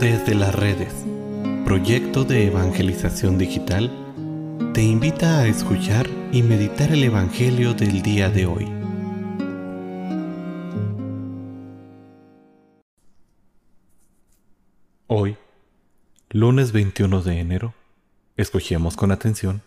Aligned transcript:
Desde 0.00 0.34
las 0.34 0.52
redes, 0.52 0.92
proyecto 1.64 2.24
de 2.24 2.48
evangelización 2.48 3.38
digital, 3.38 3.92
te 4.74 4.82
invita 4.82 5.38
a 5.38 5.46
escuchar 5.46 6.08
y 6.32 6.42
meditar 6.42 6.90
el 6.92 7.04
Evangelio 7.04 7.74
del 7.74 8.02
día 8.02 8.28
de 8.28 8.46
hoy. 8.46 8.68
Hoy, 15.06 15.36
lunes 16.28 16.72
21 16.72 17.22
de 17.22 17.38
enero, 17.38 17.74
escuchemos 18.36 18.96
con 18.96 19.12
atención 19.12 19.62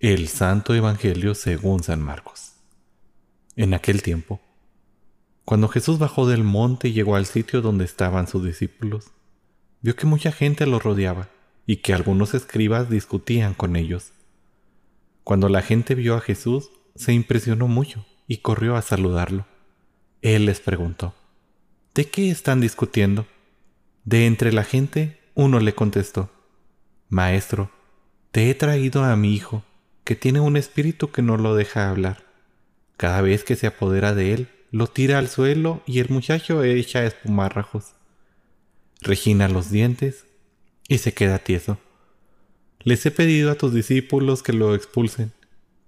el 0.00 0.28
Santo 0.28 0.74
Evangelio 0.74 1.34
según 1.34 1.82
San 1.82 2.00
Marcos. 2.00 2.54
En 3.56 3.74
aquel 3.74 4.02
tiempo, 4.02 4.40
cuando 5.44 5.68
Jesús 5.68 5.98
bajó 5.98 6.26
del 6.26 6.44
monte 6.44 6.88
y 6.88 6.92
llegó 6.92 7.14
al 7.14 7.26
sitio 7.26 7.60
donde 7.60 7.84
estaban 7.84 8.26
sus 8.26 8.42
discípulos, 8.42 9.12
vio 9.86 9.94
que 9.94 10.04
mucha 10.08 10.32
gente 10.32 10.66
lo 10.66 10.80
rodeaba 10.80 11.28
y 11.64 11.76
que 11.76 11.94
algunos 11.94 12.34
escribas 12.34 12.90
discutían 12.90 13.54
con 13.54 13.76
ellos. 13.76 14.10
Cuando 15.22 15.48
la 15.48 15.62
gente 15.62 15.94
vio 15.94 16.16
a 16.16 16.20
Jesús, 16.20 16.72
se 16.96 17.12
impresionó 17.12 17.68
mucho 17.68 18.04
y 18.26 18.38
corrió 18.38 18.74
a 18.74 18.82
saludarlo. 18.82 19.46
Él 20.22 20.46
les 20.46 20.58
preguntó, 20.58 21.14
¿De 21.94 22.06
qué 22.06 22.32
están 22.32 22.60
discutiendo? 22.60 23.28
De 24.04 24.26
entre 24.26 24.52
la 24.52 24.64
gente, 24.64 25.20
uno 25.36 25.60
le 25.60 25.72
contestó, 25.72 26.30
Maestro, 27.08 27.70
te 28.32 28.50
he 28.50 28.56
traído 28.56 29.04
a 29.04 29.14
mi 29.14 29.36
hijo, 29.36 29.62
que 30.02 30.16
tiene 30.16 30.40
un 30.40 30.56
espíritu 30.56 31.12
que 31.12 31.22
no 31.22 31.36
lo 31.36 31.54
deja 31.54 31.90
hablar. 31.90 32.24
Cada 32.96 33.20
vez 33.20 33.44
que 33.44 33.54
se 33.54 33.68
apodera 33.68 34.16
de 34.16 34.34
él, 34.34 34.48
lo 34.72 34.88
tira 34.88 35.18
al 35.18 35.28
suelo 35.28 35.80
y 35.86 36.00
el 36.00 36.08
muchacho 36.08 36.64
echa 36.64 37.04
espumarrajos 37.04 37.95
regina 39.00 39.48
los 39.48 39.70
dientes 39.70 40.26
y 40.88 40.98
se 40.98 41.12
queda 41.14 41.38
tieso. 41.38 41.78
Les 42.80 43.04
he 43.06 43.10
pedido 43.10 43.50
a 43.50 43.56
tus 43.56 43.74
discípulos 43.74 44.42
que 44.42 44.52
lo 44.52 44.74
expulsen, 44.74 45.32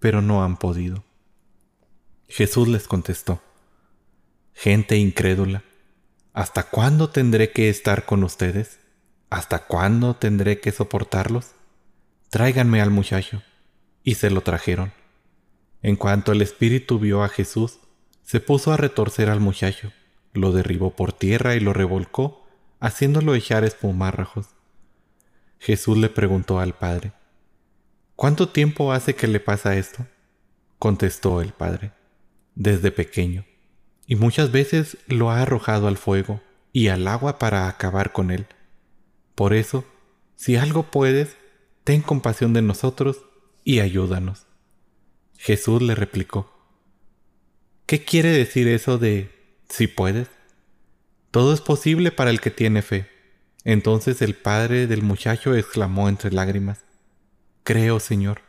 pero 0.01 0.23
no 0.23 0.43
han 0.43 0.57
podido. 0.57 1.05
Jesús 2.29 2.69
les 2.69 2.89
contestó, 2.89 3.41
Gente 4.55 4.97
incrédula, 4.97 5.63
¿hasta 6.33 6.65
cuándo 6.65 7.11
tendré 7.11 7.53
que 7.53 7.69
estar 7.69 8.05
con 8.05 8.25
ustedes? 8.25 8.81
¿Hasta 9.31 9.67
cuándo 9.67 10.17
tendré 10.17 10.59
que 10.59 10.73
soportarlos? 10.73 11.53
Tráiganme 12.31 12.81
al 12.81 12.91
muchacho. 12.91 13.43
Y 14.03 14.17
se 14.17 14.31
lo 14.31 14.41
trajeron. 14.41 14.93
En 15.83 15.97
cuanto 15.97 16.33
el 16.33 16.43
espíritu 16.43 16.99
vio 16.99 17.23
a 17.23 17.29
Jesús, 17.29 17.79
se 18.25 18.41
puso 18.41 18.73
a 18.73 18.77
retorcer 18.77 19.31
al 19.31 19.41
muchacho, 19.41 19.93
lo 20.33 20.53
derribó 20.53 20.95
por 20.95 21.13
tierra 21.13 21.55
y 21.55 21.61
lo 21.61 21.73
revolcó 21.73 22.38
haciéndolo 22.81 23.35
echar 23.35 23.65
espumárrajos. 23.65 24.49
Jesús 25.59 25.99
le 25.99 26.09
preguntó 26.09 26.61
al 26.61 26.75
padre, 26.75 27.13
¿Cuánto 28.17 28.49
tiempo 28.49 28.93
hace 28.93 29.15
que 29.15 29.29
le 29.29 29.39
pasa 29.39 29.77
esto? 29.77 30.07
Contestó 30.79 31.41
el 31.41 31.53
padre, 31.53 31.93
desde 32.55 32.91
pequeño, 32.91 33.45
y 34.07 34.17
muchas 34.17 34.51
veces 34.51 34.99
lo 35.07 35.31
ha 35.31 35.43
arrojado 35.43 35.87
al 35.87 35.99
fuego 35.99 36.41
y 36.73 36.89
al 36.89 37.07
agua 37.07 37.39
para 37.39 37.69
acabar 37.69 38.13
con 38.13 38.31
él. 38.31 38.47
Por 39.35 39.55
eso, 39.55 39.85
si 40.35 40.57
algo 40.57 40.85
puedes, 40.85 41.37
ten 41.85 42.03
compasión 42.03 42.53
de 42.53 42.63
nosotros 42.63 43.25
y 43.65 43.81
ayúdanos. 43.81 44.47
Jesús 45.37 45.81
le 45.83 45.95
replicó, 45.95 46.53
¿Qué 47.87 48.05
quiere 48.05 48.31
decir 48.31 48.69
eso 48.69 48.99
de 48.99 49.31
si 49.69 49.87
puedes? 49.87 50.29
Todo 51.39 51.55
es 51.55 51.61
posible 51.61 52.11
para 52.11 52.31
el 52.31 52.41
que 52.41 52.51
tiene 52.51 52.83
fe. 52.83 53.07
Entonces 53.63 54.23
el 54.23 54.35
padre 54.35 54.89
del 54.89 55.03
muchacho 55.03 55.55
exclamó 55.55 56.09
entre 56.09 56.33
lágrimas, 56.33 56.81
Creo, 57.63 58.01
Señor, 58.01 58.41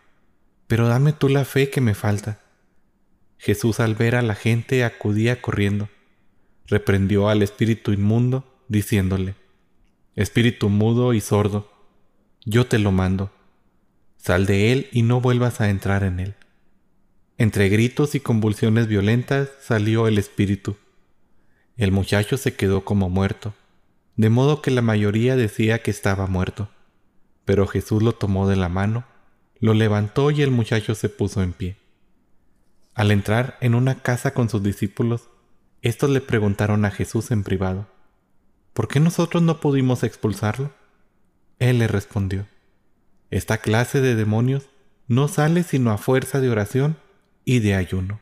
pero 0.65 0.87
dame 0.87 1.13
tú 1.13 1.29
la 1.29 1.45
fe 1.45 1.69
que 1.69 1.81
me 1.81 1.93
falta. 1.93 2.39
Jesús 3.37 3.79
al 3.79 3.93
ver 3.93 4.15
a 4.15 4.23
la 4.23 4.33
gente 4.33 4.83
acudía 4.83 5.39
corriendo. 5.39 5.87
Reprendió 6.65 7.29
al 7.29 7.43
espíritu 7.43 7.91
inmundo, 7.91 8.59
diciéndole, 8.69 9.35
Espíritu 10.15 10.69
mudo 10.69 11.13
y 11.13 11.21
sordo, 11.21 11.71
yo 12.43 12.65
te 12.65 12.79
lo 12.79 12.91
mando. 12.91 13.31
Sal 14.17 14.47
de 14.47 14.71
él 14.71 14.89
y 14.91 15.03
no 15.03 15.21
vuelvas 15.21 15.61
a 15.61 15.69
entrar 15.69 16.01
en 16.01 16.19
él. 16.19 16.33
Entre 17.37 17.69
gritos 17.69 18.15
y 18.15 18.19
convulsiones 18.19 18.87
violentas 18.87 19.47
salió 19.61 20.07
el 20.07 20.17
espíritu 20.17 20.75
el 21.79 21.93
muchacho 21.93 22.35
se 22.35 22.55
quedó 22.55 22.83
como 22.83 23.09
muerto, 23.09 23.53
de 24.17 24.29
modo 24.29 24.61
que 24.61 24.69
la 24.69 24.81
mayoría 24.81 25.37
decía 25.37 25.81
que 25.81 25.91
estaba 25.91 26.27
muerto. 26.27 26.67
Pero 27.45 27.67
Jesús 27.67 28.03
lo 28.03 28.11
tomó 28.11 28.49
de 28.49 28.57
la 28.57 28.67
mano, 28.67 29.05
lo 29.61 29.73
levantó 29.73 30.29
y 30.29 30.41
el 30.41 30.51
muchacho 30.51 30.93
se 30.93 31.07
puso 31.07 31.41
en 31.41 31.53
pie. 31.53 31.77
Al 32.95 33.11
entrar 33.11 33.57
en 33.61 33.75
una 33.75 34.01
casa 34.01 34.33
con 34.33 34.49
sus 34.49 34.61
discípulos, 34.61 35.29
estos 35.81 36.09
le 36.09 36.19
preguntaron 36.19 36.83
a 36.83 36.91
Jesús 36.91 37.31
en 37.31 37.43
privado, 37.43 37.87
¿por 38.73 38.89
qué 38.89 38.99
nosotros 38.99 39.41
no 39.41 39.61
pudimos 39.61 40.03
expulsarlo? 40.03 40.73
Él 41.59 41.79
le 41.79 41.87
respondió, 41.87 42.45
esta 43.31 43.59
clase 43.59 44.01
de 44.01 44.15
demonios 44.15 44.67
no 45.07 45.29
sale 45.29 45.63
sino 45.63 45.91
a 45.91 45.97
fuerza 45.97 46.41
de 46.41 46.49
oración 46.49 46.97
y 47.45 47.59
de 47.59 47.75
ayuno. 47.75 48.19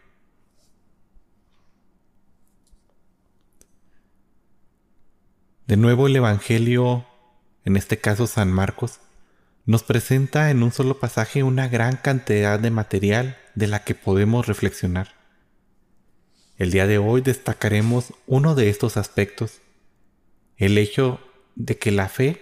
De 5.67 5.75
nuevo 5.75 6.07
el 6.07 6.15
Evangelio, 6.15 7.05
en 7.65 7.75
este 7.75 7.99
caso 7.99 8.25
San 8.25 8.49
Marcos, 8.53 9.01
nos 9.65 9.83
presenta 9.83 10.49
en 10.49 10.63
un 10.63 10.71
solo 10.71 10.97
pasaje 10.97 11.43
una 11.43 11.67
gran 11.67 11.97
cantidad 11.97 12.57
de 12.57 12.71
material 12.71 13.37
de 13.53 13.67
la 13.67 13.83
que 13.83 13.93
podemos 13.93 14.47
reflexionar. 14.47 15.15
El 16.55 16.71
día 16.71 16.87
de 16.87 16.99
hoy 16.99 17.19
destacaremos 17.19 18.13
uno 18.27 18.55
de 18.55 18.69
estos 18.69 18.95
aspectos, 18.95 19.59
el 20.55 20.77
hecho 20.77 21.19
de 21.57 21.77
que 21.77 21.91
la 21.91 22.07
fe 22.07 22.41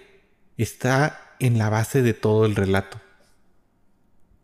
está 0.56 1.34
en 1.40 1.58
la 1.58 1.68
base 1.68 2.02
de 2.02 2.14
todo 2.14 2.46
el 2.46 2.54
relato. 2.54 3.00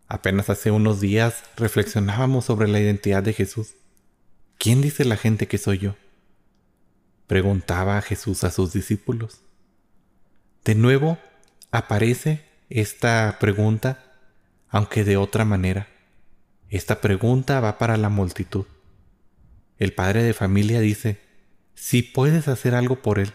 Apenas 0.08 0.50
hace 0.50 0.72
unos 0.72 1.00
días 1.00 1.44
reflexionábamos 1.56 2.46
sobre 2.46 2.66
la 2.66 2.80
identidad 2.80 3.22
de 3.22 3.32
Jesús. 3.32 3.74
¿Quién 4.58 4.82
dice 4.82 5.04
la 5.04 5.16
gente 5.16 5.46
que 5.46 5.58
soy 5.58 5.78
yo? 5.78 5.94
Preguntaba 7.32 8.02
Jesús 8.02 8.44
a 8.44 8.50
sus 8.50 8.74
discípulos. 8.74 9.40
De 10.66 10.74
nuevo 10.74 11.16
aparece 11.70 12.44
esta 12.68 13.38
pregunta, 13.40 14.04
aunque 14.68 15.02
de 15.02 15.16
otra 15.16 15.46
manera. 15.46 15.88
Esta 16.68 17.00
pregunta 17.00 17.58
va 17.60 17.78
para 17.78 17.96
la 17.96 18.10
multitud. 18.10 18.66
El 19.78 19.94
padre 19.94 20.22
de 20.24 20.34
familia 20.34 20.80
dice, 20.80 21.22
si 21.74 22.02
puedes 22.02 22.48
hacer 22.48 22.74
algo 22.74 22.96
por 22.96 23.18
él. 23.18 23.32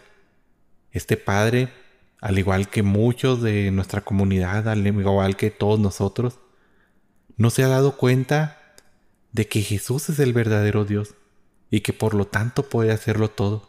Este 0.91 1.17
padre, 1.17 1.73
al 2.21 2.37
igual 2.37 2.69
que 2.69 2.83
muchos 2.83 3.41
de 3.41 3.71
nuestra 3.71 4.01
comunidad, 4.01 4.69
al 4.69 4.85
igual 4.85 5.35
que 5.37 5.49
todos 5.49 5.79
nosotros, 5.79 6.37
no 7.35 7.49
se 7.49 7.63
ha 7.63 7.67
dado 7.67 7.97
cuenta 7.97 8.75
de 9.31 9.47
que 9.47 9.63
Jesús 9.63 10.09
es 10.09 10.19
el 10.19 10.33
verdadero 10.33 10.85
Dios 10.85 11.15
y 11.71 11.79
que 11.81 11.93
por 11.93 12.13
lo 12.13 12.27
tanto 12.27 12.69
puede 12.69 12.91
hacerlo 12.91 13.31
todo. 13.31 13.66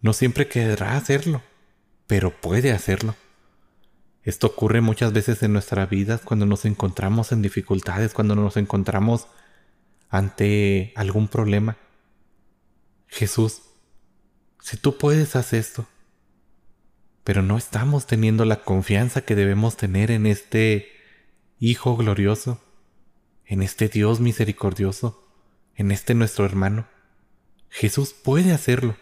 No 0.00 0.12
siempre 0.12 0.48
querrá 0.48 0.96
hacerlo, 0.96 1.42
pero 2.06 2.40
puede 2.40 2.72
hacerlo. 2.72 3.16
Esto 4.22 4.48
ocurre 4.48 4.80
muchas 4.80 5.12
veces 5.12 5.42
en 5.42 5.52
nuestra 5.52 5.86
vida 5.86 6.18
cuando 6.18 6.46
nos 6.46 6.64
encontramos 6.64 7.32
en 7.32 7.42
dificultades, 7.42 8.12
cuando 8.12 8.34
nos 8.34 8.56
encontramos 8.56 9.26
ante 10.08 10.92
algún 10.96 11.28
problema. 11.28 11.76
Jesús, 13.08 13.62
si 14.60 14.76
tú 14.76 14.98
puedes 14.98 15.36
hacer 15.36 15.60
esto, 15.60 15.86
pero 17.24 17.42
no 17.42 17.56
estamos 17.56 18.06
teniendo 18.06 18.44
la 18.44 18.62
confianza 18.62 19.22
que 19.22 19.34
debemos 19.34 19.76
tener 19.76 20.10
en 20.10 20.26
este 20.26 20.88
Hijo 21.62 21.94
glorioso, 21.96 22.58
en 23.44 23.62
este 23.62 23.88
Dios 23.88 24.18
misericordioso, 24.18 25.28
en 25.74 25.90
este 25.90 26.14
nuestro 26.14 26.46
hermano. 26.46 26.86
Jesús 27.68 28.14
puede 28.14 28.52
hacerlo. 28.52 28.96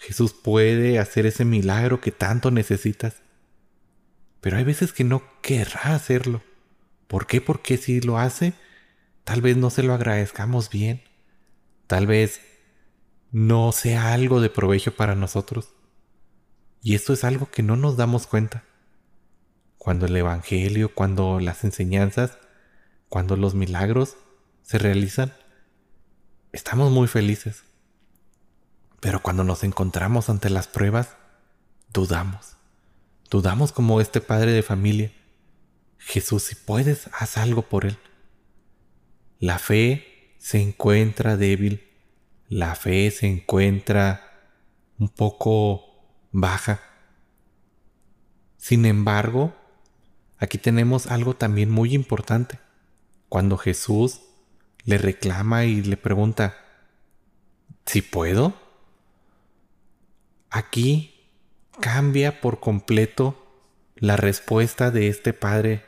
Jesús 0.00 0.32
puede 0.32 0.98
hacer 0.98 1.26
ese 1.26 1.44
milagro 1.44 2.00
que 2.00 2.10
tanto 2.10 2.50
necesitas. 2.50 3.16
Pero 4.40 4.56
hay 4.56 4.64
veces 4.64 4.94
que 4.94 5.04
no 5.04 5.22
querrá 5.42 5.94
hacerlo. 5.94 6.42
¿Por 7.06 7.26
qué? 7.26 7.42
Porque 7.42 7.76
si 7.76 8.00
lo 8.00 8.18
hace, 8.18 8.54
tal 9.24 9.42
vez 9.42 9.58
no 9.58 9.68
se 9.68 9.82
lo 9.82 9.92
agradezcamos 9.92 10.70
bien. 10.70 11.02
Tal 11.86 12.06
vez 12.06 12.40
no 13.30 13.72
sea 13.72 14.14
algo 14.14 14.40
de 14.40 14.48
provecho 14.48 14.96
para 14.96 15.14
nosotros. 15.14 15.68
Y 16.82 16.94
esto 16.94 17.12
es 17.12 17.22
algo 17.22 17.50
que 17.50 17.62
no 17.62 17.76
nos 17.76 17.98
damos 17.98 18.26
cuenta. 18.26 18.64
Cuando 19.76 20.06
el 20.06 20.16
Evangelio, 20.16 20.94
cuando 20.94 21.40
las 21.40 21.62
enseñanzas, 21.62 22.38
cuando 23.10 23.36
los 23.36 23.54
milagros 23.54 24.16
se 24.62 24.78
realizan, 24.78 25.34
estamos 26.52 26.90
muy 26.90 27.06
felices. 27.06 27.64
Pero 29.00 29.22
cuando 29.22 29.44
nos 29.44 29.64
encontramos 29.64 30.28
ante 30.28 30.50
las 30.50 30.68
pruebas, 30.68 31.16
dudamos. 31.92 32.56
Dudamos 33.30 33.72
como 33.72 34.00
este 34.00 34.20
padre 34.20 34.52
de 34.52 34.62
familia. 34.62 35.12
Jesús, 35.98 36.42
si 36.44 36.54
puedes, 36.54 37.08
haz 37.12 37.38
algo 37.38 37.62
por 37.62 37.86
él. 37.86 37.98
La 39.38 39.58
fe 39.58 40.34
se 40.38 40.60
encuentra 40.60 41.36
débil. 41.36 41.88
La 42.48 42.74
fe 42.74 43.10
se 43.10 43.26
encuentra 43.26 44.52
un 44.98 45.08
poco 45.08 45.84
baja. 46.30 46.80
Sin 48.58 48.84
embargo, 48.84 49.54
aquí 50.36 50.58
tenemos 50.58 51.06
algo 51.06 51.34
también 51.34 51.70
muy 51.70 51.94
importante. 51.94 52.58
Cuando 53.30 53.56
Jesús 53.56 54.20
le 54.84 54.98
reclama 54.98 55.64
y 55.64 55.82
le 55.82 55.96
pregunta, 55.96 56.56
¿si 57.86 58.02
puedo? 58.02 58.54
Aquí 60.50 61.28
cambia 61.80 62.40
por 62.40 62.60
completo 62.60 63.46
la 63.94 64.16
respuesta 64.16 64.90
de 64.90 65.08
este 65.08 65.32
padre. 65.32 65.84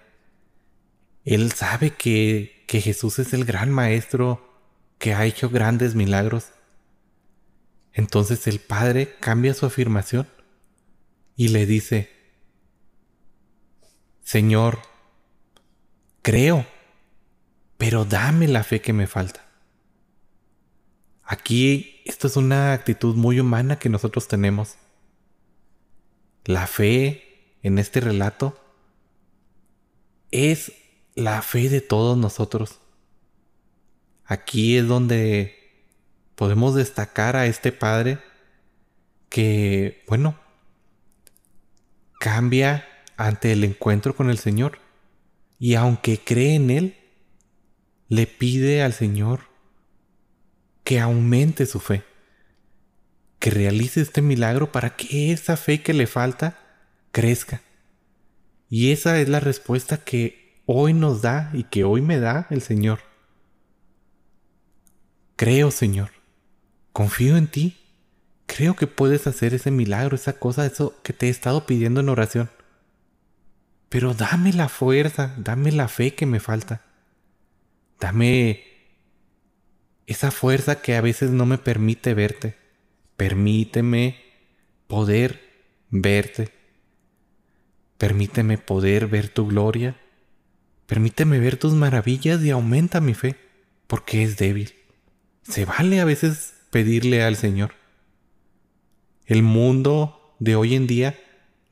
Él 1.24 1.52
sabe 1.52 1.90
que, 1.90 2.64
que 2.66 2.80
Jesús 2.80 3.18
es 3.18 3.32
el 3.32 3.44
gran 3.44 3.70
maestro 3.70 4.48
que 4.98 5.14
ha 5.14 5.26
hecho 5.26 5.50
grandes 5.50 5.94
milagros. 5.94 6.52
Entonces 7.92 8.46
el 8.46 8.60
padre 8.60 9.16
cambia 9.20 9.52
su 9.52 9.66
afirmación 9.66 10.28
y 11.36 11.48
le 11.48 11.66
dice, 11.66 12.10
Señor, 14.22 14.78
creo, 16.22 16.66
pero 17.78 18.04
dame 18.04 18.46
la 18.46 18.62
fe 18.62 18.80
que 18.80 18.92
me 18.92 19.06
falta. 19.06 19.44
Aquí 21.24 21.91
esto 22.04 22.26
es 22.26 22.36
una 22.36 22.72
actitud 22.72 23.14
muy 23.14 23.40
humana 23.40 23.78
que 23.78 23.88
nosotros 23.88 24.28
tenemos. 24.28 24.76
La 26.44 26.66
fe 26.66 27.56
en 27.62 27.78
este 27.78 28.00
relato 28.00 28.58
es 30.30 30.72
la 31.14 31.42
fe 31.42 31.68
de 31.68 31.80
todos 31.80 32.16
nosotros. 32.16 32.80
Aquí 34.24 34.76
es 34.76 34.88
donde 34.88 35.56
podemos 36.34 36.74
destacar 36.74 37.36
a 37.36 37.46
este 37.46 37.70
padre 37.70 38.18
que, 39.28 40.04
bueno, 40.08 40.38
cambia 42.18 42.88
ante 43.16 43.52
el 43.52 43.62
encuentro 43.64 44.16
con 44.16 44.30
el 44.30 44.38
Señor. 44.38 44.78
Y 45.58 45.74
aunque 45.74 46.18
cree 46.18 46.56
en 46.56 46.70
Él, 46.70 46.96
le 48.08 48.26
pide 48.26 48.82
al 48.82 48.92
Señor 48.92 49.51
que 50.92 51.00
aumente 51.00 51.64
su 51.64 51.80
fe, 51.80 52.04
que 53.38 53.48
realice 53.48 54.02
este 54.02 54.20
milagro 54.20 54.72
para 54.72 54.94
que 54.94 55.32
esa 55.32 55.56
fe 55.56 55.80
que 55.80 55.94
le 55.94 56.06
falta 56.06 56.58
crezca. 57.12 57.62
Y 58.68 58.92
esa 58.92 59.18
es 59.18 59.26
la 59.26 59.40
respuesta 59.40 60.04
que 60.04 60.60
hoy 60.66 60.92
nos 60.92 61.22
da 61.22 61.48
y 61.54 61.64
que 61.64 61.84
hoy 61.84 62.02
me 62.02 62.18
da 62.18 62.46
el 62.50 62.60
Señor. 62.60 62.98
Creo, 65.36 65.70
Señor, 65.70 66.10
confío 66.92 67.38
en 67.38 67.46
ti, 67.46 67.78
creo 68.44 68.76
que 68.76 68.86
puedes 68.86 69.26
hacer 69.26 69.54
ese 69.54 69.70
milagro, 69.70 70.14
esa 70.14 70.34
cosa, 70.34 70.66
eso 70.66 70.94
que 71.02 71.14
te 71.14 71.28
he 71.28 71.30
estado 71.30 71.64
pidiendo 71.64 72.00
en 72.00 72.10
oración. 72.10 72.50
Pero 73.88 74.12
dame 74.12 74.52
la 74.52 74.68
fuerza, 74.68 75.34
dame 75.38 75.72
la 75.72 75.88
fe 75.88 76.14
que 76.14 76.26
me 76.26 76.38
falta. 76.38 76.82
Dame 77.98 78.71
esa 80.06 80.30
fuerza 80.30 80.82
que 80.82 80.96
a 80.96 81.00
veces 81.00 81.30
no 81.30 81.46
me 81.46 81.58
permite 81.58 82.14
verte. 82.14 82.56
Permíteme 83.16 84.16
poder 84.86 85.40
verte. 85.90 86.50
Permíteme 87.98 88.58
poder 88.58 89.06
ver 89.06 89.28
tu 89.28 89.46
gloria. 89.46 89.96
Permíteme 90.86 91.38
ver 91.38 91.56
tus 91.56 91.72
maravillas 91.74 92.42
y 92.42 92.50
aumenta 92.50 93.00
mi 93.00 93.14
fe, 93.14 93.36
porque 93.86 94.22
es 94.22 94.36
débil. 94.36 94.74
Se 95.42 95.64
vale 95.64 96.00
a 96.00 96.04
veces 96.04 96.54
pedirle 96.70 97.22
al 97.22 97.36
Señor. 97.36 97.74
El 99.26 99.42
mundo 99.42 100.34
de 100.40 100.56
hoy 100.56 100.74
en 100.74 100.86
día 100.86 101.18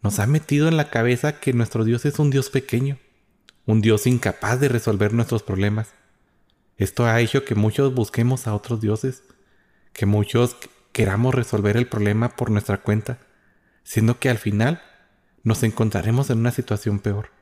nos 0.02 0.18
ha 0.18 0.26
metido 0.26 0.68
en 0.68 0.76
la 0.76 0.88
cabeza 0.88 1.40
que 1.40 1.52
nuestro 1.52 1.84
Dios 1.84 2.04
es 2.04 2.18
un 2.18 2.30
Dios 2.30 2.48
pequeño, 2.48 2.98
un 3.66 3.80
Dios 3.80 4.06
incapaz 4.06 4.60
de 4.60 4.68
resolver 4.68 5.12
nuestros 5.12 5.42
problemas. 5.42 5.92
Esto 6.80 7.04
ha 7.04 7.20
hecho 7.20 7.44
que 7.44 7.54
muchos 7.54 7.92
busquemos 7.92 8.46
a 8.46 8.54
otros 8.54 8.80
dioses, 8.80 9.22
que 9.92 10.06
muchos 10.06 10.56
queramos 10.92 11.34
resolver 11.34 11.76
el 11.76 11.86
problema 11.86 12.36
por 12.36 12.50
nuestra 12.50 12.78
cuenta, 12.78 13.18
siendo 13.84 14.18
que 14.18 14.30
al 14.30 14.38
final 14.38 14.82
nos 15.42 15.62
encontraremos 15.62 16.30
en 16.30 16.38
una 16.38 16.52
situación 16.52 16.98
peor. 16.98 17.32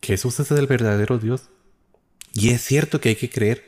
Jesús 0.00 0.38
es 0.38 0.52
el 0.52 0.68
verdadero 0.68 1.18
Dios. 1.18 1.50
Y 2.34 2.50
es 2.50 2.62
cierto 2.62 3.00
que 3.00 3.08
hay 3.08 3.16
que 3.16 3.30
creer. 3.30 3.64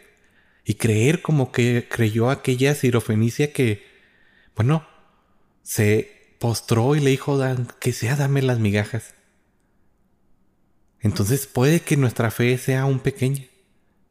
Y 0.64 0.74
creer 0.74 1.22
como 1.22 1.50
que 1.50 1.88
creyó 1.90 2.30
aquella 2.30 2.72
sirofenicia 2.76 3.52
que, 3.52 3.84
bueno, 4.54 4.86
se 5.64 6.36
postró 6.38 6.94
y 6.94 7.00
le 7.00 7.10
dijo, 7.10 7.36
que 7.80 7.92
sea 7.92 8.14
dame 8.14 8.42
las 8.42 8.60
migajas. 8.60 9.14
Entonces 11.00 11.48
puede 11.48 11.80
que 11.80 11.96
nuestra 11.96 12.30
fe 12.30 12.56
sea 12.58 12.82
aún 12.82 13.00
pequeña, 13.00 13.48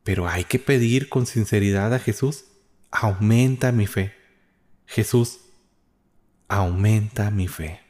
pero 0.03 0.27
hay 0.27 0.43
que 0.43 0.59
pedir 0.59 1.09
con 1.09 1.25
sinceridad 1.25 1.93
a 1.93 1.99
Jesús, 1.99 2.45
aumenta 2.91 3.71
mi 3.71 3.87
fe. 3.87 4.13
Jesús, 4.85 5.39
aumenta 6.47 7.31
mi 7.31 7.47
fe. 7.47 7.82